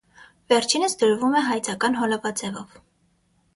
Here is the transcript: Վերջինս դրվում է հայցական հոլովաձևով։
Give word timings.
Վերջինս 0.53 0.95
դրվում 1.01 1.37
է 1.41 1.43
հայցական 1.49 2.01
հոլովաձևով։ 2.01 2.83